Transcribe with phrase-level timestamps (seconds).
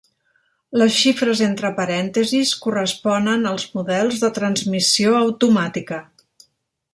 [0.81, 6.01] Les xifres entre parèntesis corresponen als models de transmissió automàtica.